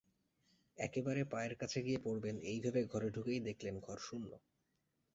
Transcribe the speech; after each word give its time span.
একেবারে 0.77 1.21
পায়ের 1.31 1.53
কাছে 1.61 1.79
গিয়ে 1.85 1.99
পড়বেন 2.05 2.35
এই 2.43 2.59
ভেবে 2.63 2.81
ঘরে 2.91 3.07
ঢুকেই 3.15 3.41
দেখলেন 3.47 3.75
ঘর 3.79 3.97
শূন্য। 3.99 4.31